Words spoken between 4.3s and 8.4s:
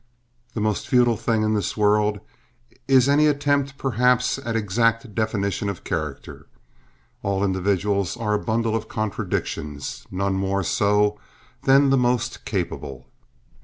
at exact definition of character. All individuals are a